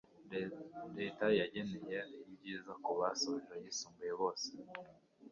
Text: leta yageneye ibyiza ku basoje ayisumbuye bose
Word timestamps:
leta 0.97 1.25
yageneye 1.39 1.99
ibyiza 2.29 2.73
ku 2.83 2.91
basoje 2.99 3.47
ayisumbuye 3.55 4.13
bose 4.21 4.49